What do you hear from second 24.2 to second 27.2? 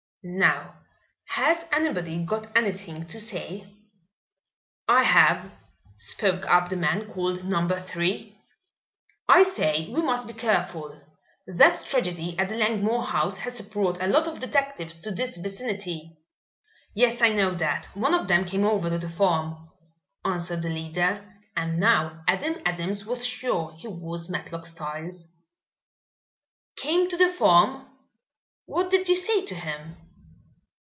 Matlock Styles. "Came to